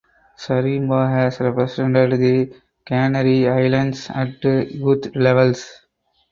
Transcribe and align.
Zaremba 0.35 1.07
has 1.11 1.39
represented 1.41 2.13
the 2.19 2.51
Canary 2.87 3.47
Islands 3.47 4.09
at 4.09 4.43
youth 4.43 5.15
levels. 5.15 5.85